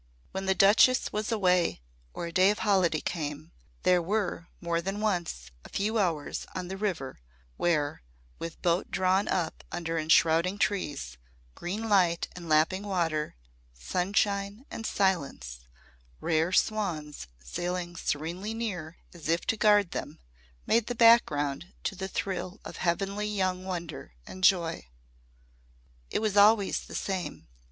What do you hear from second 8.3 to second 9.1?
with boat